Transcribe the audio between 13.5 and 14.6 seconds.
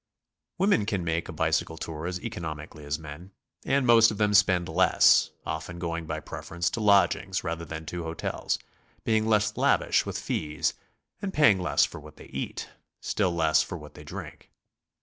for what they drink.